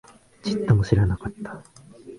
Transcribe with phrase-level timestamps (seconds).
[0.41, 1.63] ちっとも知らなかった